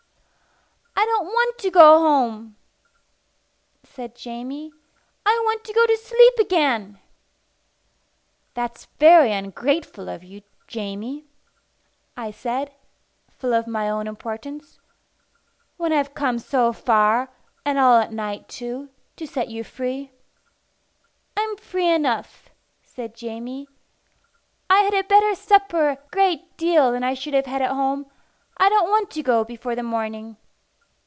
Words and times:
"I 0.93 1.05
don't 1.05 1.25
want 1.25 1.57
to 1.59 1.71
go 1.71 1.99
home," 1.99 2.57
said 3.83 4.15
Jamie. 4.15 4.71
"I 5.25 5.41
want 5.45 5.63
to 5.63 5.73
go 5.73 5.85
to 5.87 5.97
sleep 5.97 6.35
again." 6.39 6.99
"That's 8.53 8.85
very 8.99 9.31
ungrateful 9.31 10.09
of 10.09 10.23
you, 10.23 10.41
Jamie," 10.67 11.25
I 12.15 12.29
said, 12.31 12.73
full 13.31 13.53
of 13.55 13.65
my 13.67 13.89
own 13.89 14.05
importance, 14.07 14.79
"when 15.77 15.91
I've 15.91 16.13
come 16.13 16.37
so 16.37 16.71
far, 16.71 17.29
and 17.65 17.79
all 17.79 17.97
at 17.99 18.13
night 18.13 18.47
too, 18.47 18.89
to 19.17 19.25
set 19.25 19.47
you 19.49 19.63
free." 19.63 20.11
"I'm 21.37 21.57
free 21.57 21.87
enough," 21.89 22.49
said 22.83 23.15
Jamie. 23.15 23.67
"I 24.69 24.79
had 24.81 24.93
a 24.93 25.03
better 25.03 25.33
supper 25.35 25.89
a 25.89 25.97
great 26.11 26.57
deal 26.57 26.91
than 26.91 27.03
I 27.03 27.15
should 27.15 27.33
have 27.33 27.45
had 27.47 27.61
at 27.63 27.71
home. 27.71 28.05
I 28.57 28.69
don't 28.69 28.89
want 28.89 29.09
to 29.11 29.23
go 29.23 29.43
before 29.43 29.75
the 29.75 29.83
morning." 29.83 30.37